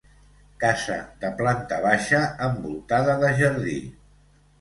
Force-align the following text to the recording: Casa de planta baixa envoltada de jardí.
Casa 0.61 0.95
de 1.23 1.29
planta 1.41 1.77
baixa 1.83 2.21
envoltada 2.47 3.19
de 3.25 3.31
jardí. 3.43 3.77